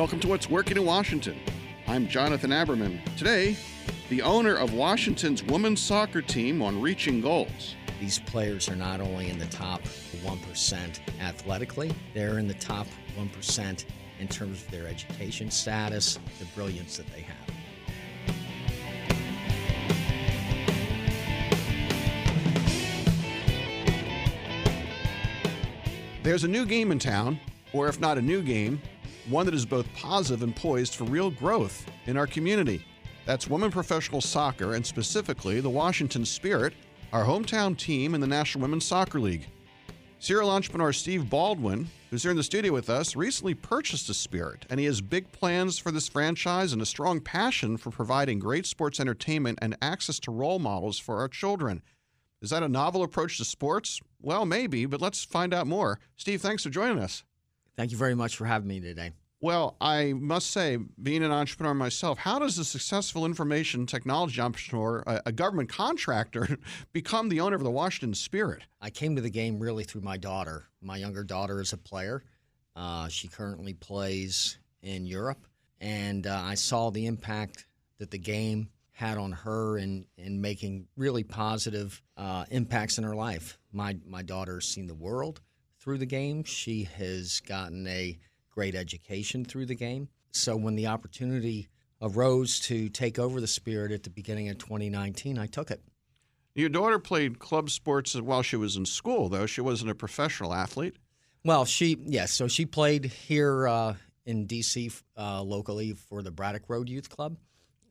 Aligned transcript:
Welcome 0.00 0.20
to 0.20 0.28
What's 0.28 0.48
Working 0.48 0.78
in 0.78 0.86
Washington. 0.86 1.38
I'm 1.86 2.08
Jonathan 2.08 2.52
Aberman. 2.52 3.04
Today, 3.18 3.54
the 4.08 4.22
owner 4.22 4.56
of 4.56 4.72
Washington's 4.72 5.42
women's 5.42 5.78
soccer 5.78 6.22
team 6.22 6.62
on 6.62 6.80
reaching 6.80 7.20
goals. 7.20 7.76
These 8.00 8.18
players 8.20 8.70
are 8.70 8.76
not 8.76 9.02
only 9.02 9.28
in 9.28 9.38
the 9.38 9.44
top 9.48 9.82
1% 10.24 11.00
athletically, 11.20 11.92
they're 12.14 12.38
in 12.38 12.48
the 12.48 12.54
top 12.54 12.86
1% 13.18 13.84
in 14.18 14.26
terms 14.26 14.62
of 14.62 14.70
their 14.70 14.86
education 14.86 15.50
status, 15.50 16.18
the 16.38 16.46
brilliance 16.54 16.96
that 16.96 17.06
they 17.08 17.20
have. 17.20 17.36
There's 26.22 26.44
a 26.44 26.48
new 26.48 26.64
game 26.64 26.90
in 26.90 26.98
town, 26.98 27.38
or 27.74 27.88
if 27.88 28.00
not 28.00 28.16
a 28.16 28.22
new 28.22 28.40
game, 28.40 28.80
one 29.30 29.46
that 29.46 29.54
is 29.54 29.64
both 29.64 29.92
positive 29.94 30.42
and 30.42 30.54
poised 30.54 30.96
for 30.96 31.04
real 31.04 31.30
growth 31.30 31.86
in 32.06 32.16
our 32.16 32.26
community. 32.26 32.84
That's 33.26 33.48
women 33.48 33.70
professional 33.70 34.20
soccer, 34.20 34.74
and 34.74 34.84
specifically 34.84 35.60
the 35.60 35.70
Washington 35.70 36.24
Spirit, 36.24 36.74
our 37.12 37.24
hometown 37.24 37.76
team 37.76 38.14
in 38.14 38.20
the 38.20 38.26
National 38.26 38.62
Women's 38.62 38.84
Soccer 38.84 39.20
League. 39.20 39.46
Serial 40.18 40.50
entrepreneur 40.50 40.92
Steve 40.92 41.30
Baldwin, 41.30 41.88
who's 42.10 42.22
here 42.22 42.30
in 42.30 42.36
the 42.36 42.42
studio 42.42 42.72
with 42.72 42.90
us, 42.90 43.16
recently 43.16 43.54
purchased 43.54 44.06
the 44.06 44.14
Spirit, 44.14 44.66
and 44.68 44.80
he 44.80 44.86
has 44.86 45.00
big 45.00 45.30
plans 45.32 45.78
for 45.78 45.90
this 45.90 46.08
franchise 46.08 46.72
and 46.72 46.82
a 46.82 46.86
strong 46.86 47.20
passion 47.20 47.76
for 47.76 47.90
providing 47.90 48.38
great 48.38 48.66
sports 48.66 49.00
entertainment 49.00 49.58
and 49.62 49.76
access 49.80 50.18
to 50.20 50.30
role 50.30 50.58
models 50.58 50.98
for 50.98 51.18
our 51.18 51.28
children. 51.28 51.82
Is 52.42 52.50
that 52.50 52.62
a 52.62 52.68
novel 52.68 53.02
approach 53.02 53.38
to 53.38 53.44
sports? 53.44 54.00
Well, 54.20 54.44
maybe, 54.44 54.86
but 54.86 55.00
let's 55.00 55.24
find 55.24 55.54
out 55.54 55.66
more. 55.66 56.00
Steve, 56.16 56.42
thanks 56.42 56.64
for 56.64 56.70
joining 56.70 56.98
us. 56.98 57.22
Thank 57.76 57.92
you 57.92 57.96
very 57.96 58.14
much 58.14 58.36
for 58.36 58.44
having 58.44 58.68
me 58.68 58.80
today. 58.80 59.12
Well, 59.42 59.76
I 59.80 60.12
must 60.12 60.50
say, 60.50 60.76
being 61.02 61.22
an 61.22 61.32
entrepreneur 61.32 61.72
myself, 61.72 62.18
how 62.18 62.38
does 62.38 62.58
a 62.58 62.64
successful 62.64 63.24
information 63.24 63.86
technology 63.86 64.38
entrepreneur, 64.38 65.02
a, 65.06 65.22
a, 65.26 65.32
government 65.32 65.70
contractor, 65.70 66.58
become 66.92 67.30
the 67.30 67.40
owner 67.40 67.56
of 67.56 67.62
the 67.62 67.70
Washington 67.70 68.12
Spirit? 68.12 68.64
I 68.82 68.90
came 68.90 69.16
to 69.16 69.22
the 69.22 69.30
game 69.30 69.58
really 69.58 69.84
through 69.84 70.02
my 70.02 70.18
daughter. 70.18 70.66
My 70.82 70.98
younger 70.98 71.24
daughter 71.24 71.62
is 71.62 71.72
a 71.72 71.78
player. 71.78 72.22
Uh, 72.76 73.08
she 73.08 73.28
currently 73.28 73.72
plays 73.72 74.58
in 74.82 75.06
Europe, 75.06 75.46
and 75.80 76.26
uh, 76.26 76.42
I 76.44 76.54
saw 76.54 76.90
the 76.90 77.06
impact 77.06 77.64
that 77.98 78.10
the 78.10 78.18
game 78.18 78.68
had 78.92 79.16
on 79.16 79.32
her 79.32 79.78
in, 79.78 80.04
in 80.18 80.42
making 80.42 80.86
really 80.98 81.24
positive 81.24 82.02
uh, 82.18 82.44
impacts 82.50 82.98
in 82.98 83.04
her 83.04 83.16
life. 83.16 83.58
My, 83.72 83.96
my 84.06 84.20
daughter's 84.20 84.68
seen 84.68 84.86
the 84.86 84.94
world 84.94 85.40
through 85.78 85.96
the 85.96 86.04
game. 86.04 86.44
She 86.44 86.84
has 86.84 87.40
gotten 87.40 87.86
a 87.86 88.18
great 88.60 88.74
education 88.74 89.42
through 89.42 89.64
the 89.64 89.74
game. 89.74 90.06
So 90.32 90.54
when 90.54 90.74
the 90.74 90.86
opportunity 90.86 91.70
arose 92.02 92.60
to 92.60 92.90
take 92.90 93.18
over 93.18 93.40
the 93.40 93.46
Spirit 93.46 93.90
at 93.90 94.02
the 94.02 94.10
beginning 94.10 94.50
of 94.50 94.58
2019, 94.58 95.38
I 95.38 95.46
took 95.46 95.70
it. 95.70 95.80
Your 96.54 96.68
daughter 96.68 96.98
played 96.98 97.38
club 97.38 97.70
sports 97.70 98.14
while 98.20 98.42
she 98.42 98.56
was 98.56 98.76
in 98.76 98.84
school, 98.84 99.30
though. 99.30 99.46
She 99.46 99.62
wasn't 99.62 99.92
a 99.92 99.94
professional 99.94 100.52
athlete. 100.52 100.96
Well, 101.42 101.64
she, 101.64 101.96
yes. 102.04 102.32
So 102.32 102.48
she 102.48 102.66
played 102.66 103.06
here 103.06 103.66
uh, 103.66 103.94
in 104.26 104.44
D.C. 104.44 104.90
Uh, 105.16 105.40
locally 105.42 105.94
for 105.94 106.22
the 106.22 106.30
Braddock 106.30 106.68
Road 106.68 106.90
Youth 106.90 107.08
Club 107.08 107.38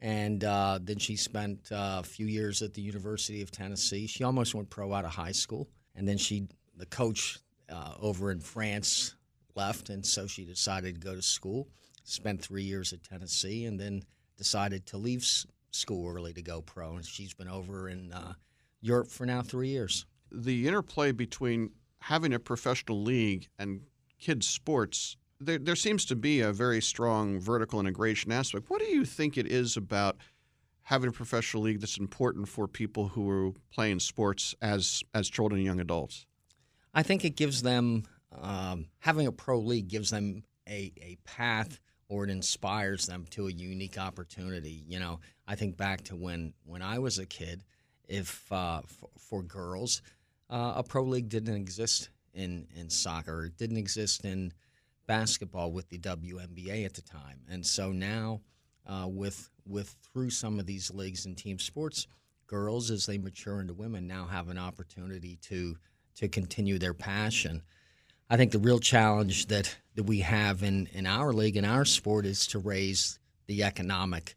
and 0.03 0.43
uh, 0.43 0.77
then 0.79 0.99
she 0.99 1.15
spent 1.15 1.71
uh, 1.71 1.97
a 1.99 2.03
few 2.03 2.27
years 2.27 2.61
at 2.61 2.75
the 2.75 2.81
University 2.81 3.41
of 3.41 3.49
Tennessee. 3.49 4.05
She 4.05 4.23
almost 4.23 4.53
went 4.53 4.69
pro 4.69 4.93
out 4.93 5.03
of 5.03 5.11
high 5.11 5.33
school, 5.33 5.67
and 5.95 6.07
then 6.07 6.17
she, 6.17 6.47
the 6.77 6.85
coach 6.85 7.39
uh, 7.69 7.95
over 7.99 8.31
in 8.31 8.39
France, 8.39 9.15
left, 9.55 9.89
and 9.89 10.05
so 10.05 10.27
she 10.27 10.45
decided 10.45 10.95
to 10.95 11.01
go 11.01 11.15
to 11.15 11.21
school. 11.21 11.67
Spent 12.03 12.41
three 12.41 12.63
years 12.63 12.93
at 12.93 13.03
Tennessee, 13.03 13.65
and 13.65 13.79
then 13.79 14.03
decided 14.37 14.85
to 14.87 14.97
leave 14.97 15.25
school 15.71 16.09
early 16.09 16.33
to 16.33 16.41
go 16.41 16.61
pro. 16.61 16.95
And 16.95 17.05
she's 17.05 17.33
been 17.33 17.49
over 17.49 17.89
in 17.89 18.11
uh, 18.11 18.33
Europe 18.81 19.09
for 19.09 19.25
now 19.25 19.41
three 19.41 19.69
years. 19.69 20.05
The 20.31 20.67
interplay 20.67 21.11
between 21.11 21.71
having 22.01 22.33
a 22.33 22.39
professional 22.39 23.01
league 23.01 23.49
and 23.59 23.81
kids' 24.19 24.47
sports 24.47 25.17
there, 25.39 25.57
there 25.57 25.75
seems 25.75 26.05
to 26.05 26.15
be 26.15 26.41
a 26.41 26.51
very 26.51 26.81
strong 26.81 27.39
vertical 27.39 27.79
integration 27.79 28.31
aspect. 28.31 28.69
What 28.69 28.81
do 28.81 28.87
you 28.87 29.05
think 29.05 29.37
it 29.37 29.47
is 29.47 29.77
about 29.77 30.17
having 30.83 31.09
a 31.09 31.13
professional 31.13 31.63
league 31.63 31.79
that's 31.79 31.97
important 31.97 32.47
for 32.49 32.67
people 32.67 33.09
who 33.09 33.29
are 33.29 33.51
playing 33.71 33.99
sports 33.99 34.55
as 34.61 35.03
as 35.13 35.29
children 35.29 35.59
and 35.59 35.65
young 35.65 35.79
adults? 35.79 36.25
I 36.93 37.03
think 37.03 37.23
it 37.23 37.35
gives 37.35 37.61
them 37.61 38.03
um, 38.41 38.87
having 38.99 39.27
a 39.27 39.31
pro 39.31 39.59
league 39.59 39.87
gives 39.87 40.09
them 40.09 40.43
a, 40.67 40.91
a 41.01 41.17
path 41.25 41.79
or 42.09 42.23
it 42.23 42.29
inspires 42.29 43.05
them 43.05 43.25
to 43.29 43.47
a 43.47 43.51
unique 43.51 43.97
opportunity. 43.97 44.83
You 44.87 44.99
know, 44.99 45.19
I 45.47 45.55
think 45.55 45.77
back 45.77 46.03
to 46.05 46.15
when 46.15 46.53
when 46.65 46.81
I 46.81 46.99
was 46.99 47.19
a 47.19 47.25
kid, 47.25 47.63
if 48.07 48.51
uh, 48.51 48.81
for, 48.87 49.09
for, 49.17 49.43
girls, 49.43 50.01
uh, 50.49 50.73
a 50.77 50.83
pro 50.83 51.03
league 51.03 51.29
didn't 51.29 51.55
exist 51.55 52.09
in 52.33 52.67
in 52.75 52.89
soccer. 52.89 53.45
It 53.45 53.57
didn't 53.57 53.77
exist 53.77 54.25
in 54.25 54.51
basketball 55.07 55.71
with 55.71 55.89
the 55.89 55.99
WNBA 55.99 56.85
at 56.85 56.95
the 56.95 57.01
time, 57.01 57.41
and 57.49 57.65
so 57.65 57.91
now 57.91 58.41
uh, 58.87 59.07
with 59.07 59.49
with 59.65 59.95
through 60.11 60.31
some 60.31 60.59
of 60.59 60.65
these 60.65 60.91
leagues 60.91 61.25
and 61.25 61.37
team 61.37 61.59
sports, 61.59 62.07
girls 62.47 62.89
as 62.89 63.05
they 63.05 63.19
mature 63.19 63.61
into 63.61 63.73
women 63.73 64.07
now 64.07 64.25
have 64.25 64.49
an 64.49 64.57
opportunity 64.57 65.37
to 65.43 65.77
to 66.15 66.27
continue 66.27 66.79
their 66.79 66.95
passion. 66.95 67.61
I 68.29 68.37
think 68.37 68.51
the 68.51 68.59
real 68.59 68.79
challenge 68.79 69.47
that, 69.47 69.75
that 69.95 70.03
we 70.03 70.19
have 70.19 70.61
in, 70.63 70.87
in 70.93 71.07
our 71.07 71.33
league 71.33 71.57
in 71.57 71.65
our 71.65 71.85
sport 71.85 72.25
is 72.25 72.45
to 72.47 72.59
raise 72.59 73.19
the 73.47 73.63
economic 73.63 74.35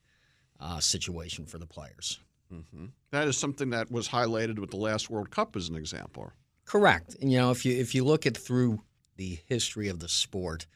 uh, 0.58 0.80
situation 0.80 1.44
for 1.44 1.58
the 1.58 1.66
players. 1.66 2.18
Mm-hmm. 2.52 2.86
That 3.10 3.28
is 3.28 3.36
something 3.36 3.70
that 3.70 3.90
was 3.90 4.08
highlighted 4.08 4.58
with 4.58 4.70
the 4.70 4.76
last 4.76 5.10
World 5.10 5.30
Cup 5.30 5.56
as 5.56 5.68
an 5.68 5.76
example. 5.76 6.32
Correct. 6.64 7.16
And, 7.20 7.30
you 7.30 7.38
know, 7.38 7.50
if 7.50 7.64
you 7.66 7.78
if 7.78 7.94
you 7.94 8.04
look 8.04 8.24
at 8.24 8.36
through 8.36 8.80
the 9.16 9.38
history 9.46 9.88
of 9.88 9.98
the 9.98 10.08
sport, 10.08 10.66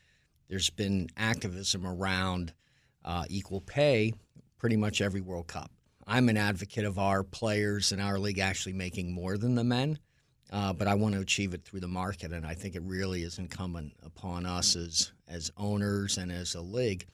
there's 0.48 0.70
been 0.70 1.08
activism 1.16 1.86
around 1.86 2.52
uh, 3.04 3.24
equal 3.28 3.60
pay 3.60 4.12
pretty 4.58 4.76
much 4.76 5.00
every 5.00 5.20
World 5.20 5.46
Cup. 5.46 5.70
I'm 6.06 6.28
an 6.28 6.36
advocate 6.36 6.84
of 6.84 6.98
our 6.98 7.22
players 7.22 7.92
in 7.92 8.00
our 8.00 8.18
league 8.18 8.38
actually 8.38 8.74
making 8.74 9.12
more 9.12 9.38
than 9.38 9.54
the 9.54 9.64
men, 9.64 9.98
uh, 10.52 10.72
but 10.72 10.86
I 10.86 10.94
want 10.94 11.14
to 11.14 11.20
achieve 11.20 11.54
it 11.54 11.64
through 11.64 11.80
the 11.80 11.88
market, 11.88 12.32
and 12.32 12.46
I 12.46 12.54
think 12.54 12.74
it 12.74 12.82
really 12.82 13.22
is 13.22 13.38
incumbent 13.38 13.92
upon 14.04 14.46
us 14.46 14.76
as 14.76 15.12
as 15.28 15.50
owners 15.56 16.18
and 16.18 16.30
as 16.30 16.54
a 16.54 16.60
league 16.60 17.06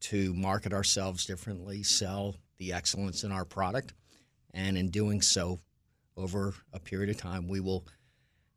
to 0.00 0.34
market 0.34 0.72
ourselves 0.72 1.24
differently, 1.24 1.82
sell 1.82 2.34
the 2.58 2.72
excellence 2.72 3.22
in 3.22 3.30
our 3.30 3.44
product, 3.44 3.94
and 4.54 4.76
in 4.76 4.90
doing 4.90 5.20
so, 5.20 5.58
over 6.16 6.54
a 6.72 6.80
period 6.80 7.10
of 7.10 7.16
time, 7.16 7.48
we 7.48 7.60
will 7.60 7.86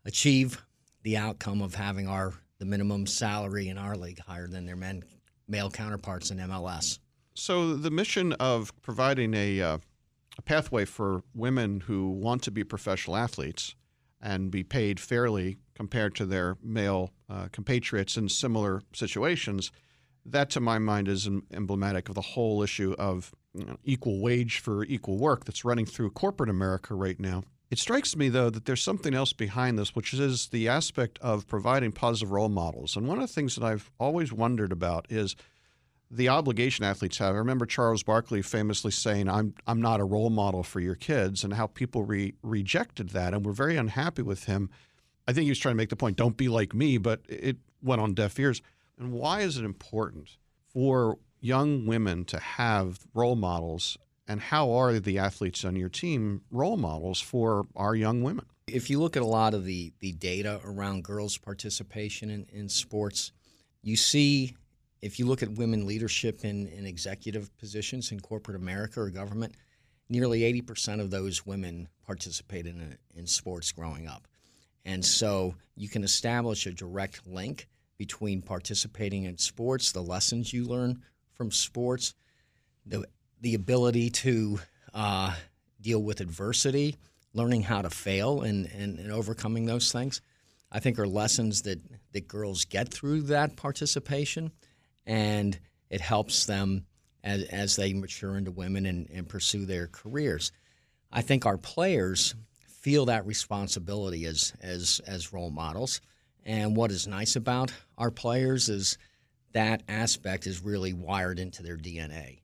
achieve 0.05 0.63
the 1.03 1.17
outcome 1.17 1.61
of 1.61 1.75
having 1.75 2.07
our 2.07 2.33
the 2.59 2.65
minimum 2.65 3.05
salary 3.05 3.69
in 3.69 3.77
our 3.77 3.95
league 3.95 4.19
higher 4.19 4.47
than 4.47 4.65
their 4.65 4.75
men 4.75 5.03
male 5.47 5.69
counterparts 5.69 6.31
in 6.31 6.37
MLS. 6.37 6.99
So 7.33 7.75
the 7.75 7.91
mission 7.91 8.33
of 8.33 8.73
providing 8.81 9.33
a, 9.33 9.61
uh, 9.61 9.77
a 10.37 10.41
pathway 10.41 10.85
for 10.85 11.23
women 11.33 11.81
who 11.81 12.09
want 12.09 12.43
to 12.43 12.51
be 12.51 12.63
professional 12.63 13.17
athletes 13.17 13.75
and 14.23 14.49
be 14.49 14.63
paid 14.63 14.99
fairly 14.99 15.57
compared 15.75 16.15
to 16.15 16.25
their 16.25 16.57
male 16.63 17.11
uh, 17.29 17.49
compatriots 17.51 18.15
in 18.15 18.29
similar 18.29 18.81
situations, 18.93 19.71
that 20.25 20.49
to 20.49 20.59
my 20.61 20.79
mind 20.79 21.09
is 21.09 21.29
emblematic 21.51 22.07
of 22.07 22.15
the 22.15 22.21
whole 22.21 22.63
issue 22.63 22.95
of 22.97 23.33
you 23.53 23.65
know, 23.65 23.75
equal 23.83 24.21
wage 24.21 24.59
for 24.59 24.85
equal 24.85 25.17
work 25.17 25.43
that's 25.43 25.65
running 25.65 25.85
through 25.85 26.09
corporate 26.11 26.49
America 26.49 26.95
right 26.95 27.19
now. 27.19 27.43
It 27.69 27.79
strikes 27.79 28.15
me, 28.15 28.29
though, 28.29 28.49
that 28.49 28.65
there's 28.65 28.83
something 28.83 29.13
else 29.13 29.33
behind 29.33 29.77
this, 29.77 29.95
which 29.95 30.13
is 30.13 30.47
the 30.47 30.67
aspect 30.67 31.19
of 31.21 31.47
providing 31.47 31.91
positive 31.91 32.31
role 32.31 32.49
models. 32.49 32.95
And 32.95 33.07
one 33.07 33.17
of 33.17 33.27
the 33.27 33.33
things 33.33 33.55
that 33.55 33.63
I've 33.63 33.91
always 33.99 34.31
wondered 34.31 34.71
about 34.71 35.07
is 35.09 35.35
the 36.15 36.29
obligation 36.29 36.85
athletes 36.85 37.17
have. 37.17 37.35
I 37.35 37.39
remember 37.39 37.65
Charles 37.65 38.03
Barkley 38.03 38.41
famously 38.41 38.91
saying, 38.91 39.27
"I'm 39.27 39.53
I'm 39.65 39.81
not 39.81 39.99
a 39.99 40.05
role 40.05 40.29
model 40.29 40.63
for 40.63 40.79
your 40.79 40.95
kids," 40.95 41.43
and 41.43 41.53
how 41.53 41.67
people 41.67 42.03
re- 42.03 42.35
rejected 42.43 43.09
that 43.09 43.33
and 43.33 43.45
were 43.45 43.53
very 43.53 43.75
unhappy 43.75 44.21
with 44.21 44.45
him. 44.45 44.69
I 45.27 45.33
think 45.33 45.45
he 45.45 45.51
was 45.51 45.59
trying 45.59 45.73
to 45.73 45.77
make 45.77 45.89
the 45.89 45.95
point, 45.95 46.17
"Don't 46.17 46.37
be 46.37 46.47
like 46.47 46.73
me," 46.73 46.97
but 46.97 47.21
it 47.27 47.57
went 47.81 48.01
on 48.01 48.13
deaf 48.13 48.39
ears. 48.39 48.61
And 48.97 49.11
why 49.11 49.41
is 49.41 49.57
it 49.57 49.65
important 49.65 50.37
for 50.67 51.17
young 51.39 51.85
women 51.85 52.25
to 52.25 52.39
have 52.39 52.99
role 53.13 53.35
models 53.35 53.97
and 54.27 54.39
how 54.39 54.71
are 54.71 54.99
the 54.99 55.17
athletes 55.17 55.65
on 55.65 55.75
your 55.75 55.89
team 55.89 56.41
role 56.51 56.77
models 56.77 57.19
for 57.19 57.67
our 57.75 57.95
young 57.95 58.21
women? 58.21 58.45
If 58.67 58.89
you 58.89 58.99
look 58.99 59.17
at 59.17 59.23
a 59.23 59.27
lot 59.27 59.53
of 59.53 59.65
the, 59.65 59.93
the 59.99 60.13
data 60.13 60.61
around 60.63 61.03
girls' 61.03 61.37
participation 61.37 62.29
in, 62.29 62.45
in 62.51 62.69
sports, 62.69 63.33
you 63.81 63.97
see, 63.97 64.55
if 65.03 65.19
you 65.19 65.25
look 65.25 65.43
at 65.43 65.51
women 65.51 65.85
leadership 65.85 66.45
in, 66.45 66.67
in 66.67 66.85
executive 66.85 67.55
positions 67.57 68.11
in 68.11 68.19
corporate 68.19 68.55
America 68.55 69.01
or 69.01 69.09
government, 69.09 69.53
nearly 70.09 70.41
80% 70.61 71.01
of 71.01 71.11
those 71.11 71.45
women 71.45 71.89
participated 72.05 72.75
in, 72.75 72.97
in 73.13 73.27
sports 73.27 73.71
growing 73.71 74.07
up. 74.07 74.27
And 74.85 75.03
so 75.03 75.55
you 75.75 75.89
can 75.89 76.03
establish 76.03 76.65
a 76.65 76.71
direct 76.71 77.27
link 77.27 77.67
between 77.97 78.41
participating 78.41 79.25
in 79.25 79.37
sports, 79.37 79.91
the 79.91 80.01
lessons 80.01 80.53
you 80.53 80.65
learn 80.65 81.01
from 81.33 81.51
sports, 81.51 82.13
the 82.85 83.05
the 83.41 83.55
ability 83.55 84.09
to 84.09 84.57
uh, 84.93 85.35
deal 85.81 86.01
with 86.01 86.21
adversity, 86.21 86.95
learning 87.33 87.61
how 87.61 87.81
to 87.81 87.89
fail 87.89 88.41
and, 88.41 88.69
and, 88.71 88.99
and 88.99 89.11
overcoming 89.11 89.65
those 89.65 89.91
things. 89.91 90.21
I 90.71 90.79
think 90.79 90.97
are 90.97 91.07
lessons 91.07 91.63
that, 91.63 91.79
that 92.13 92.27
girls 92.27 92.63
get 92.63 92.87
through 92.87 93.23
that 93.23 93.57
participation, 93.57 94.53
and 95.05 95.59
it 95.89 96.01
helps 96.01 96.45
them 96.45 96.85
as, 97.23 97.43
as 97.45 97.75
they 97.75 97.93
mature 97.93 98.37
into 98.37 98.51
women 98.51 98.85
and, 98.85 99.09
and 99.11 99.27
pursue 99.29 99.65
their 99.65 99.87
careers. 99.87 100.51
I 101.11 101.21
think 101.21 101.45
our 101.45 101.57
players 101.57 102.35
feel 102.67 103.05
that 103.05 103.25
responsibility 103.25 104.25
as, 104.25 104.53
as, 104.61 105.01
as 105.07 105.31
role 105.31 105.51
models. 105.51 106.01
And 106.45 106.75
what 106.75 106.91
is 106.91 107.07
nice 107.07 107.35
about 107.35 107.71
our 107.97 108.11
players 108.11 108.67
is 108.67 108.97
that 109.53 109.83
aspect 109.87 110.47
is 110.47 110.63
really 110.63 110.93
wired 110.93 111.39
into 111.39 111.63
their 111.63 111.77
DNA. 111.77 112.39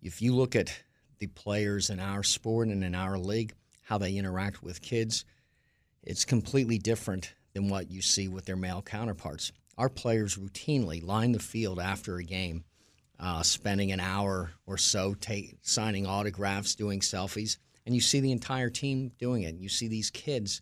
If 0.00 0.22
you 0.22 0.34
look 0.34 0.54
at 0.54 0.72
the 1.18 1.26
players 1.28 1.90
in 1.90 1.98
our 1.98 2.22
sport 2.22 2.68
and 2.68 2.84
in 2.84 2.94
our 2.94 3.18
league, 3.18 3.54
how 3.82 3.98
they 3.98 4.16
interact 4.16 4.62
with 4.62 4.82
kids, 4.82 5.24
it's 6.02 6.24
completely 6.24 6.78
different 6.78 7.34
than 7.54 7.68
what 7.68 7.90
you 7.90 8.02
see 8.02 8.28
with 8.28 8.44
their 8.44 8.56
male 8.56 8.82
counterparts. 8.82 9.52
Our 9.78 9.88
players 9.88 10.36
routinely 10.36 11.02
line 11.02 11.32
the 11.32 11.38
field 11.38 11.80
after 11.80 12.16
a 12.16 12.24
game, 12.24 12.64
uh, 13.18 13.42
spending 13.42 13.92
an 13.92 14.00
hour 14.00 14.52
or 14.66 14.76
so 14.76 15.16
signing 15.62 16.06
autographs, 16.06 16.74
doing 16.74 17.00
selfies, 17.00 17.56
and 17.86 17.94
you 17.94 18.00
see 18.00 18.20
the 18.20 18.32
entire 18.32 18.70
team 18.70 19.12
doing 19.18 19.42
it. 19.42 19.56
You 19.56 19.68
see 19.68 19.88
these 19.88 20.10
kids 20.10 20.60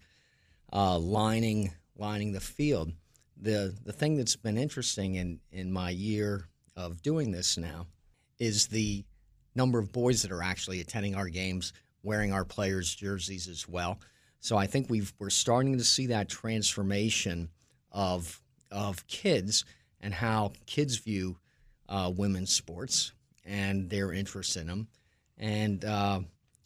uh, 0.72 0.98
lining 0.98 1.72
lining 1.96 2.32
the 2.32 2.40
field. 2.40 2.92
The 3.36 3.74
the 3.84 3.92
thing 3.92 4.16
that's 4.16 4.36
been 4.36 4.58
interesting 4.58 5.16
in 5.16 5.40
in 5.50 5.72
my 5.72 5.90
year 5.90 6.48
of 6.76 7.02
doing 7.02 7.30
this 7.30 7.58
now 7.58 7.86
is 8.38 8.68
the 8.68 9.04
number 9.54 9.78
of 9.78 9.92
boys 9.92 10.22
that 10.22 10.32
are 10.32 10.42
actually 10.42 10.80
attending 10.80 11.14
our 11.14 11.28
games, 11.28 11.72
wearing 12.02 12.32
our 12.32 12.44
players' 12.44 12.94
jerseys 12.94 13.48
as 13.48 13.68
well. 13.68 13.98
So 14.40 14.56
I 14.56 14.66
think 14.66 14.88
we've 14.88 15.12
we're 15.18 15.30
starting 15.30 15.76
to 15.78 15.84
see 15.84 16.06
that 16.06 16.28
transformation 16.28 17.50
of 17.92 18.40
of 18.70 19.06
kids 19.06 19.64
and 20.00 20.14
how 20.14 20.52
kids 20.66 20.96
view 20.96 21.36
uh, 21.88 22.10
women's 22.14 22.52
sports 22.52 23.12
and 23.44 23.90
their 23.90 24.12
interest 24.12 24.56
in 24.56 24.66
them, 24.66 24.88
and 25.38 25.84
uh, 25.84 26.20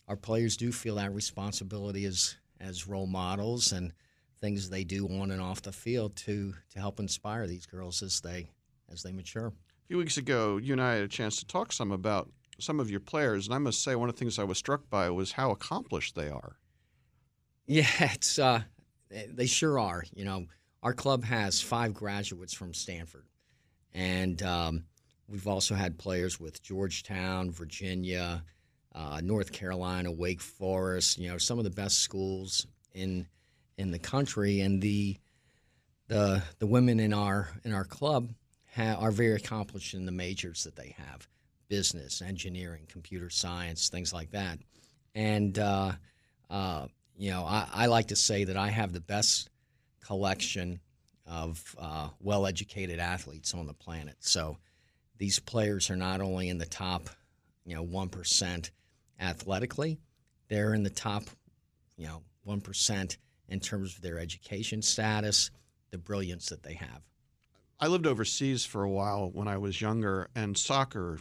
our 0.08 0.16
players 0.16 0.56
do 0.56 0.70
feel 0.72 0.96
that 0.96 1.14
responsibility 1.14 2.04
as 2.04 2.36
as 2.60 2.86
role 2.86 3.06
models 3.06 3.72
and 3.72 3.92
things 4.40 4.68
they 4.68 4.84
do 4.84 5.06
on 5.20 5.30
and 5.30 5.40
off 5.40 5.62
the 5.62 5.72
field 5.72 6.14
to 6.16 6.54
to 6.70 6.78
help 6.78 7.00
inspire 7.00 7.46
these 7.46 7.66
girls 7.66 8.02
as 8.02 8.20
they 8.20 8.50
as 8.92 9.02
they 9.02 9.12
mature. 9.12 9.46
A 9.46 9.86
few 9.88 9.98
weeks 9.98 10.16
ago, 10.16 10.56
you 10.58 10.72
and 10.72 10.82
I 10.82 10.94
had 10.94 11.04
a 11.04 11.08
chance 11.08 11.38
to 11.38 11.46
talk 11.46 11.72
some 11.72 11.90
about 11.92 12.30
some 12.58 12.80
of 12.80 12.90
your 12.90 13.00
players, 13.00 13.46
and 13.46 13.54
I 13.54 13.58
must 13.58 13.82
say 13.82 13.94
one 13.94 14.08
of 14.08 14.14
the 14.14 14.18
things 14.18 14.38
I 14.38 14.44
was 14.44 14.58
struck 14.58 14.88
by 14.88 15.10
was 15.10 15.32
how 15.32 15.50
accomplished 15.50 16.14
they 16.14 16.28
are. 16.28 16.56
Yeah, 17.66 17.86
it's 18.00 18.38
uh, 18.38 18.62
they 19.10 19.46
sure 19.46 19.78
are. 19.78 20.04
You 20.14 20.24
know, 20.24 20.46
our 20.84 20.92
club 20.92 21.24
has 21.24 21.60
five 21.60 21.94
graduates 21.94 22.54
from 22.54 22.72
Stanford, 22.72 23.24
and 23.92 24.40
um, 24.42 24.84
we've 25.28 25.48
also 25.48 25.74
had 25.74 25.98
players 25.98 26.38
with 26.38 26.62
Georgetown, 26.62 27.50
Virginia, 27.50 28.44
uh, 28.94 29.20
North 29.22 29.50
Carolina, 29.50 30.12
Wake 30.12 30.40
Forest. 30.40 31.18
You 31.18 31.30
know, 31.30 31.38
some 31.38 31.58
of 31.58 31.64
the 31.64 31.70
best 31.70 31.98
schools 31.98 32.66
in 32.92 33.26
in 33.76 33.90
the 33.90 33.98
country, 33.98 34.60
and 34.60 34.80
the 34.80 35.16
the 36.06 36.42
the 36.60 36.66
women 36.66 37.00
in 37.00 37.12
our 37.12 37.48
in 37.64 37.72
our 37.72 37.84
club 37.84 38.32
ha- 38.76 38.96
are 39.00 39.10
very 39.10 39.34
accomplished 39.34 39.94
in 39.94 40.06
the 40.06 40.12
majors 40.12 40.64
that 40.64 40.76
they 40.76 40.94
have 40.96 41.26
business, 41.68 42.22
engineering, 42.22 42.86
computer 42.88 43.30
science, 43.30 43.88
things 43.88 44.12
like 44.12 44.30
that. 44.32 44.58
And, 45.14 45.58
uh, 45.58 45.92
uh, 46.50 46.86
you 47.16 47.30
know, 47.30 47.44
I, 47.44 47.68
I, 47.72 47.86
like 47.86 48.08
to 48.08 48.16
say 48.16 48.44
that 48.44 48.56
I 48.56 48.68
have 48.68 48.92
the 48.92 49.00
best 49.00 49.48
collection 50.06 50.80
of 51.26 51.74
uh, 51.78 52.08
well 52.20 52.46
educated 52.46 52.98
athletes 52.98 53.54
on 53.54 53.66
the 53.66 53.74
planet. 53.74 54.16
So 54.20 54.58
these 55.18 55.38
players 55.38 55.90
are 55.90 55.96
not 55.96 56.20
only 56.20 56.48
in 56.48 56.58
the 56.58 56.66
top, 56.66 57.08
you 57.64 57.74
know, 57.74 57.84
1% 57.84 58.70
athletically, 59.20 59.98
they're 60.48 60.74
in 60.74 60.82
the 60.82 60.90
top, 60.90 61.24
you 61.96 62.06
know, 62.06 62.22
1% 62.46 63.16
in 63.48 63.60
terms 63.60 63.94
of 63.94 64.02
their 64.02 64.18
education 64.18 64.82
status, 64.82 65.50
the 65.90 65.98
brilliance 65.98 66.46
that 66.46 66.62
they 66.62 66.74
have. 66.74 67.02
I 67.80 67.86
lived 67.86 68.06
overseas 68.06 68.64
for 68.64 68.82
a 68.82 68.90
while 68.90 69.30
when 69.32 69.48
I 69.48 69.56
was 69.58 69.80
younger, 69.80 70.28
and 70.34 70.56
soccer 70.56 71.18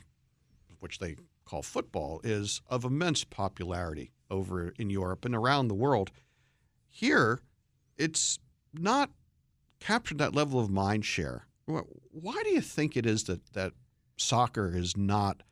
which 0.83 1.00
they 1.00 1.15
call 1.45 1.62
football, 1.62 2.19
is 2.25 2.62
of 2.68 2.83
immense 2.83 3.24
popularity 3.24 4.12
over 4.30 4.74
in 4.77 4.89
Europe 4.89 5.24
and 5.24 5.33
around 5.33 5.69
the 5.69 5.74
world. 5.74 6.12
Here, 6.89 7.39
it's 7.97 8.38
not 8.73 9.11
captured 9.79 10.17
that 10.19 10.35
level 10.35 10.59
of 10.59 10.69
mind 10.69 11.05
share. 11.05 11.47
Why 11.65 12.41
do 12.43 12.49
you 12.49 12.61
think 12.61 12.97
it 12.97 13.05
is 13.05 13.25
that, 13.25 13.53
that 13.53 13.73
soccer 14.17 14.75
is 14.75 14.97
not 14.97 15.43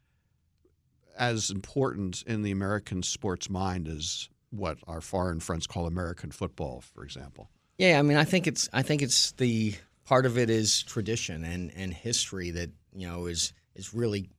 as 1.18 1.50
important 1.50 2.23
in 2.23 2.41
the 2.41 2.51
American 2.51 3.03
sports 3.03 3.50
mind 3.50 3.88
as 3.88 4.29
what 4.50 4.77
our 4.88 5.01
foreign 5.01 5.39
friends 5.39 5.68
call 5.68 5.85
American 5.85 6.31
football, 6.31 6.81
for 6.81 7.03
example? 7.03 7.50
Yeah, 7.77 8.00
I 8.00 8.01
mean, 8.01 8.18
I 8.18 8.25
think 8.25 8.47
it's 8.47 8.69
I 8.73 8.81
think 8.81 9.01
it's 9.01 9.31
the 9.33 9.75
part 10.03 10.25
of 10.25 10.38
it 10.38 10.50
is 10.50 10.83
tradition 10.83 11.44
and, 11.44 11.71
and 11.75 11.94
history 11.94 12.51
that 12.51 12.69
you 12.94 13.07
know 13.07 13.27
is 13.27 13.53
is 13.75 13.94
really 13.94 14.29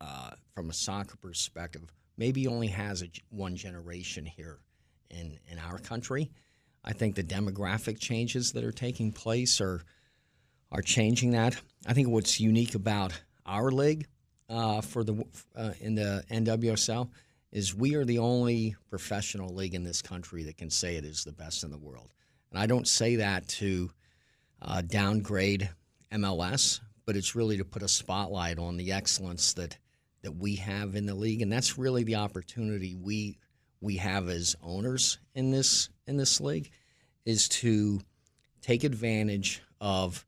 uh, 0.00 0.30
from 0.54 0.70
a 0.70 0.72
soccer 0.72 1.16
perspective, 1.16 1.82
maybe 2.16 2.46
only 2.46 2.68
has 2.68 3.02
a, 3.02 3.08
one 3.30 3.56
generation 3.56 4.26
here 4.26 4.58
in, 5.10 5.38
in 5.48 5.58
our 5.58 5.78
country. 5.78 6.30
I 6.84 6.92
think 6.92 7.14
the 7.14 7.22
demographic 7.22 7.98
changes 7.98 8.52
that 8.52 8.64
are 8.64 8.72
taking 8.72 9.12
place 9.12 9.60
are 9.60 9.82
are 10.70 10.82
changing 10.82 11.32
that. 11.32 11.60
I 11.86 11.92
think 11.92 12.08
what's 12.08 12.40
unique 12.40 12.74
about 12.74 13.12
our 13.44 13.70
league 13.70 14.06
uh, 14.48 14.80
for 14.80 15.04
the 15.04 15.24
uh, 15.54 15.72
in 15.80 15.94
the 15.94 16.24
NWSL 16.30 17.10
is 17.52 17.74
we 17.74 17.94
are 17.94 18.04
the 18.04 18.18
only 18.18 18.74
professional 18.88 19.54
league 19.54 19.74
in 19.74 19.84
this 19.84 20.00
country 20.00 20.44
that 20.44 20.56
can 20.56 20.70
say 20.70 20.96
it 20.96 21.04
is 21.04 21.22
the 21.24 21.32
best 21.32 21.64
in 21.64 21.70
the 21.70 21.78
world. 21.78 22.12
And 22.50 22.58
I 22.58 22.66
don't 22.66 22.88
say 22.88 23.16
that 23.16 23.46
to 23.48 23.90
uh, 24.62 24.80
downgrade 24.80 25.68
MLS, 26.10 26.80
but 27.04 27.16
it's 27.16 27.34
really 27.34 27.58
to 27.58 27.64
put 27.64 27.82
a 27.82 27.88
spotlight 27.88 28.58
on 28.58 28.76
the 28.76 28.92
excellence 28.92 29.52
that 29.54 29.78
that 30.22 30.36
we 30.36 30.54
have 30.56 30.94
in 30.94 31.04
the 31.04 31.14
league, 31.14 31.42
and 31.42 31.52
that's 31.52 31.76
really 31.76 32.04
the 32.04 32.14
opportunity 32.14 32.94
we 32.94 33.38
we 33.82 33.96
have 33.96 34.28
as 34.28 34.56
owners 34.62 35.18
in 35.34 35.50
this 35.50 35.90
in 36.06 36.16
this 36.16 36.40
league 36.40 36.70
is 37.26 37.48
to 37.48 38.00
take 38.62 38.84
advantage 38.84 39.60
of 39.80 40.24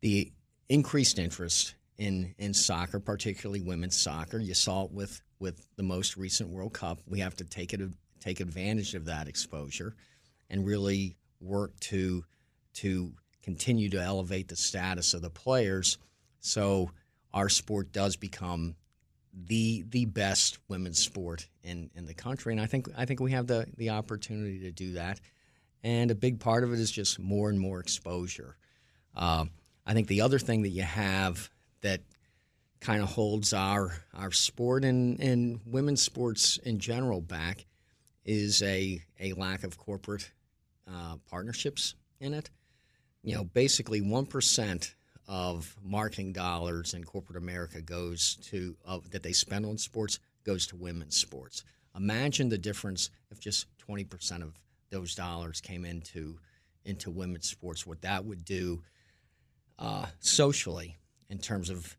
the 0.00 0.32
increased 0.68 1.18
interest 1.18 1.74
in 1.98 2.34
in 2.38 2.54
soccer, 2.54 2.98
particularly 2.98 3.60
women's 3.60 3.96
soccer. 3.96 4.38
You 4.38 4.54
saw 4.54 4.84
it 4.84 4.90
with 4.90 5.20
with 5.38 5.64
the 5.76 5.82
most 5.82 6.16
recent 6.16 6.50
World 6.50 6.72
Cup. 6.72 7.00
We 7.06 7.20
have 7.20 7.36
to 7.36 7.44
take 7.44 7.72
it 7.74 7.80
take 8.20 8.40
advantage 8.40 8.94
of 8.94 9.04
that 9.04 9.28
exposure 9.28 9.94
and 10.50 10.66
really 10.66 11.16
work 11.40 11.78
to 11.80 12.24
to 12.74 13.12
continue 13.42 13.90
to 13.90 14.00
elevate 14.00 14.48
the 14.48 14.56
status 14.56 15.14
of 15.14 15.22
the 15.22 15.30
players 15.30 15.98
so 16.40 16.90
our 17.32 17.48
sport 17.48 17.92
does 17.92 18.16
become 18.16 18.74
the 19.46 19.84
the 19.88 20.04
best 20.04 20.58
women's 20.68 20.98
sport 20.98 21.48
in, 21.62 21.90
in 21.94 22.06
the 22.06 22.14
country, 22.14 22.52
and 22.52 22.60
I 22.60 22.66
think 22.66 22.88
I 22.96 23.04
think 23.04 23.20
we 23.20 23.32
have 23.32 23.46
the 23.46 23.66
the 23.76 23.90
opportunity 23.90 24.60
to 24.60 24.70
do 24.70 24.92
that. 24.94 25.20
And 25.84 26.10
a 26.10 26.14
big 26.14 26.40
part 26.40 26.64
of 26.64 26.72
it 26.72 26.80
is 26.80 26.90
just 26.90 27.18
more 27.20 27.48
and 27.50 27.58
more 27.58 27.78
exposure. 27.78 28.56
Uh, 29.14 29.46
I 29.86 29.94
think 29.94 30.08
the 30.08 30.22
other 30.22 30.38
thing 30.38 30.62
that 30.62 30.70
you 30.70 30.82
have 30.82 31.50
that 31.82 32.00
kind 32.80 33.02
of 33.02 33.08
holds 33.08 33.52
our 33.52 33.92
our 34.14 34.32
sport 34.32 34.84
and, 34.84 35.20
and 35.20 35.60
women's 35.66 36.02
sports 36.02 36.58
in 36.58 36.78
general 36.78 37.20
back 37.20 37.66
is 38.24 38.62
a 38.62 39.02
a 39.20 39.32
lack 39.34 39.64
of 39.64 39.78
corporate 39.78 40.30
uh, 40.88 41.16
partnerships 41.30 41.94
in 42.20 42.34
it. 42.34 42.50
You 43.22 43.36
know, 43.36 43.44
basically 43.44 44.00
one 44.00 44.26
percent 44.26 44.94
of 45.28 45.76
marketing 45.84 46.32
dollars 46.32 46.94
in 46.94 47.04
corporate 47.04 47.36
America 47.36 47.82
goes 47.82 48.36
to 48.44 48.74
that 49.10 49.22
they 49.22 49.32
spend 49.32 49.66
on 49.66 49.76
sports 49.76 50.18
goes 50.44 50.66
to 50.66 50.76
women's 50.76 51.16
sports. 51.16 51.64
Imagine 51.94 52.48
the 52.48 52.56
difference 52.56 53.10
if 53.30 53.38
just 53.38 53.66
20% 53.86 54.42
of 54.42 54.58
those 54.90 55.14
dollars 55.14 55.60
came 55.60 55.84
into 55.84 56.38
into 56.86 57.10
women's 57.10 57.48
sports. 57.48 57.86
What 57.86 58.00
that 58.00 58.24
would 58.24 58.44
do 58.44 58.82
uh, 59.78 60.06
socially 60.20 60.96
in 61.28 61.38
terms 61.38 61.68
of 61.68 61.96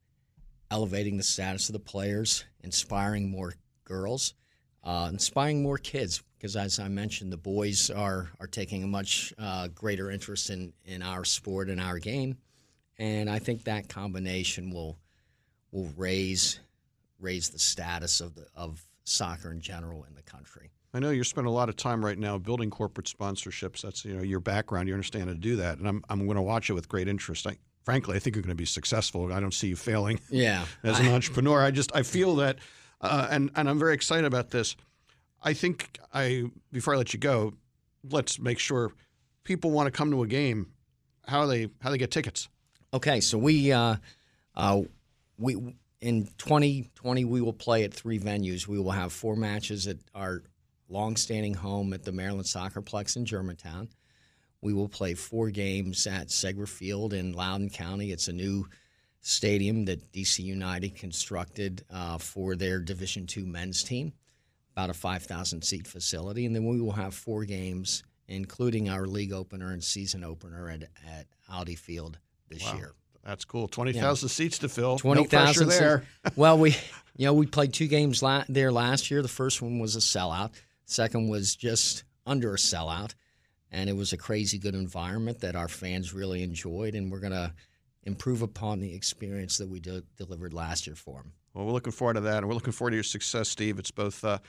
elevating 0.72 1.18
the 1.18 1.24
status 1.24 1.70
of 1.70 1.74
the 1.74 1.80
players, 1.80 2.46
inspiring 2.62 3.30
more 3.30 3.54
girls, 3.84 4.34
uh, 4.84 5.08
inspiring 5.12 5.62
more 5.62 5.78
kids. 5.78 6.24
Because 6.38 6.56
as 6.56 6.80
I 6.80 6.88
mentioned, 6.88 7.32
the 7.32 7.38
boys 7.38 7.92
are 7.92 8.30
are 8.40 8.48
taking 8.48 8.84
a 8.84 8.88
much 8.88 9.32
uh, 9.38 9.68
greater 9.68 10.10
interest 10.10 10.50
in 10.50 10.74
in 10.86 11.04
our 11.04 11.24
sport 11.24 11.70
and 11.70 11.80
our 11.80 12.00
game 12.00 12.38
and 13.00 13.30
I 13.30 13.40
think 13.40 13.64
that 13.64 13.90
combination 13.90 14.72
will 14.72 15.00
will 15.72 15.90
raise 15.96 16.60
raise 17.20 17.50
the 17.50 17.60
status 17.60 18.22
of 18.22 18.36
the 18.36 18.46
of 18.56 18.86
soccer 19.06 19.52
in 19.52 19.62
general 19.62 20.04
in 20.04 20.14
the 20.14 20.22
country. 20.22 20.72
I 20.94 21.00
know 21.00 21.12
you're 21.12 21.24
spending 21.24 21.52
a 21.52 21.56
lot 21.56 21.70
of 21.70 21.76
time 21.76 22.04
right 22.04 22.18
now 22.18 22.38
building 22.38 22.70
corporate 22.70 23.08
sponsorships. 23.08 23.82
That's 23.82 24.04
you 24.06 24.16
know 24.16 24.24
your 24.24 24.40
background. 24.40 24.88
You 24.88 24.94
understand 24.94 25.26
how 25.26 25.34
to 25.34 25.40
do 25.40 25.56
that, 25.58 25.78
and 25.78 25.88
I'm 25.88 26.04
I'm 26.10 26.26
going 26.26 26.36
to 26.36 26.42
watch 26.42 26.70
it 26.70 26.74
with 26.74 26.90
great 26.90 27.08
interest. 27.08 27.48
I, 27.48 27.58
frankly, 27.84 28.16
I 28.16 28.20
think 28.20 28.36
you're 28.36 28.44
going 28.44 28.50
to 28.50 28.56
be 28.56 28.66
successful. 28.66 29.32
I 29.32 29.40
don't 29.40 29.54
see 29.54 29.68
you 29.68 29.76
failing. 29.76 30.20
Yeah, 30.30 30.66
as 30.84 31.00
an 31.00 31.08
entrepreneur, 31.08 31.64
I 31.64 31.72
just 31.72 31.96
I 31.96 32.04
feel 32.04 32.36
that, 32.38 32.58
uh, 33.02 33.28
and 33.30 33.52
and 33.56 33.70
I'm 33.70 33.80
very 33.80 33.94
excited 33.94 34.26
about 34.26 34.50
this. 34.50 34.76
I 35.42 35.54
think 35.54 36.00
I 36.14 36.46
before 36.72 36.96
I 36.96 36.98
let 36.98 37.14
you 37.14 37.20
go, 37.20 37.54
let's 38.10 38.40
make 38.40 38.60
sure 38.60 38.92
people 39.44 39.72
want 39.72 39.88
to 39.88 39.92
come 39.92 40.12
to 40.12 40.24
a 40.24 40.28
game. 40.28 40.72
How 41.28 41.46
they 41.46 41.70
how 41.82 41.92
they 41.92 42.00
get 42.00 42.10
tickets? 42.10 42.50
Okay, 42.92 43.20
so 43.20 43.38
we 43.38 43.72
uh, 43.72 43.98
uh, 44.56 44.82
we 45.38 45.76
in 46.02 46.26
2020 46.40 47.24
we 47.26 47.40
will 47.40 47.54
play 47.54 47.84
at 47.84 47.94
three 47.94 48.18
venues. 48.18 48.68
We 48.68 48.80
will 48.80 48.90
have 48.90 49.14
four 49.14 49.36
matches 49.36 49.86
at 49.86 49.98
our 50.16 50.42
longstanding 50.90 51.54
home 51.54 51.94
at 51.94 52.04
the 52.04 52.12
Maryland 52.12 52.48
Soccerplex 52.48 53.16
in 53.16 53.26
Germantown. 53.26 53.90
We 54.62 54.74
will 54.74 54.90
play 54.90 55.14
four 55.14 55.52
games 55.52 56.08
at 56.08 56.30
Segra 56.30 56.68
Field 56.68 57.14
in 57.14 57.34
Loudoun 57.34 57.70
County. 57.70 58.12
It's 58.12 58.28
a 58.28 58.34
new 58.34 58.68
stadium 59.22 59.86
that 59.86 60.12
DC 60.12 60.40
United 60.40 60.96
constructed 60.96 61.86
uh, 61.92 62.18
for 62.18 62.56
their 62.56 62.80
Division 62.80 63.28
Two 63.28 63.46
men's 63.46 63.84
team, 63.84 64.14
about 64.76 64.90
a 64.90 64.96
5,000 64.96 65.62
seat 65.62 65.86
facility, 65.86 66.48
and 66.48 66.56
then 66.56 66.66
we 66.66 66.82
will 66.82 66.94
have 66.94 67.14
four 67.14 67.46
games, 67.46 68.02
including 68.28 68.90
our 68.90 69.06
league 69.06 69.32
opener 69.32 69.74
and 69.74 69.84
season 69.84 70.24
opener 70.24 70.72
at, 70.72 70.84
at 71.06 71.28
Audi 71.52 71.76
Field 71.76 72.18
this 72.50 72.64
wow. 72.64 72.76
year. 72.76 72.94
That's 73.24 73.46
cool. 73.46 73.68
Twenty 73.68 73.94
thousand 73.94 74.28
yeah. 74.30 74.34
seats 74.34 74.58
to 74.60 74.70
fill. 74.70 74.98
Twenty 74.98 75.26
thousand 75.26 75.68
no 75.68 75.74
there. 75.74 76.04
well, 76.36 76.58
we 76.58 76.72
you 77.18 77.26
know 77.26 77.34
we 77.34 77.46
played 77.46 77.74
two 77.74 77.88
games 77.88 78.24
la- 78.24 78.46
there 78.50 78.72
last 78.72 79.12
year. 79.12 79.22
The 79.22 79.28
first 79.28 79.62
one 79.62 79.80
was 79.80 79.96
a 79.96 80.00
sellout. 80.00 80.52
Second 80.86 81.30
was 81.30 81.56
just 81.56 82.04
under 82.26 82.54
a 82.54 82.58
sellout, 82.58 83.14
and 83.72 83.90
it 83.90 83.96
was 83.96 84.14
a 84.14 84.18
crazy 84.18 84.58
good 84.58 84.74
environment 84.74 85.42
that 85.42 85.56
our 85.56 85.68
fans 85.68 86.14
really 86.14 86.42
enjoyed, 86.44 86.96
and 86.96 87.12
we're 87.12 87.20
gonna 87.20 87.54
improve 88.04 88.42
upon 88.42 88.80
the 88.80 88.94
experience 88.94 89.58
that 89.58 89.68
we 89.68 89.80
de- 89.80 90.04
delivered 90.18 90.54
last 90.54 90.88
year 90.88 90.96
for 90.96 91.22
them. 91.22 91.34
Well, 91.54 91.66
we're 91.66 91.74
looking 91.74 91.92
forward 91.92 92.16
to 92.16 92.22
that, 92.22 92.38
and 92.38 92.48
we're 92.48 92.54
looking 92.54 92.74
forward 92.74 92.92
to 92.92 92.98
your 92.98 93.04
success, 93.04 93.50
Steve. 93.50 93.80
It's 93.80 93.92
both 93.92 94.24
uh, 94.24 94.40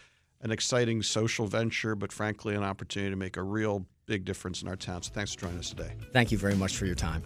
an 0.42 0.50
exciting 0.50 1.02
social 1.02 1.46
venture, 1.46 1.94
but 1.94 2.12
frankly, 2.12 2.54
an 2.54 2.62
opportunity 2.62 3.10
to 3.10 3.16
make 3.16 3.36
a 3.36 3.42
real 3.42 3.86
big 4.06 4.24
difference 4.24 4.62
in 4.62 4.68
our 4.68 4.76
town. 4.76 5.02
So, 5.02 5.12
thanks 5.12 5.34
for 5.34 5.40
joining 5.40 5.58
us 5.58 5.70
today. 5.70 5.92
Thank 6.12 6.32
you 6.32 6.38
very 6.38 6.54
much 6.54 6.76
for 6.76 6.86
your 6.86 6.94
time. 6.94 7.24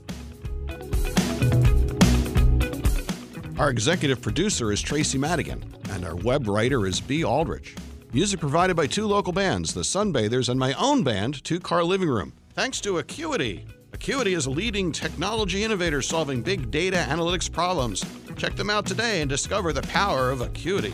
Our 3.65 3.71
executive 3.71 4.21
producer 4.21 4.73
is 4.73 4.83
Tracy 4.83 5.17
Madigan, 5.17 5.65
and 5.89 6.05
our 6.05 6.17
web 6.17 6.49
writer 6.49 6.87
is 6.87 7.01
B. 7.01 7.25
Aldrich. 7.25 7.75
Music 8.13 8.39
provided 8.39 8.77
by 8.77 8.87
two 8.87 9.07
local 9.07 9.33
bands, 9.33 9.73
the 9.73 9.81
Sunbathers 9.81 10.51
and 10.51 10.61
my 10.61 10.75
own 10.75 11.03
band, 11.03 11.43
Two 11.45 11.59
Car 11.61 11.83
Living 11.83 12.11
Room. 12.11 12.35
Thanks 12.53 12.79
to 12.83 12.99
Acuity. 12.99 13.65
Acuity 13.95 14.35
is 14.35 14.45
a 14.45 14.51
leading 14.51 14.93
technology 14.93 15.65
innovator 15.65 16.03
solving 16.03 16.43
big 16.43 16.71
data 16.71 17.07
analytics 17.09 17.51
problems. 17.51 18.05
Check 18.37 18.55
them 18.55 18.69
out 18.69 18.85
today 18.85 19.23
and 19.23 19.31
discover 19.31 19.73
the 19.73 19.81
power 19.85 20.31
of 20.31 20.43
Acuity. 20.43 20.93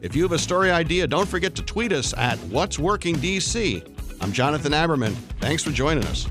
If 0.00 0.16
you 0.16 0.22
have 0.22 0.32
a 0.32 0.38
story 0.38 0.70
idea, 0.70 1.06
don't 1.06 1.28
forget 1.28 1.54
to 1.56 1.62
tweet 1.62 1.92
us 1.92 2.14
at 2.16 2.38
What's 2.44 2.78
Working 2.78 3.16
DC. 3.16 4.22
I'm 4.22 4.32
Jonathan 4.32 4.72
Aberman. 4.72 5.12
Thanks 5.38 5.62
for 5.62 5.70
joining 5.70 6.04
us. 6.04 6.26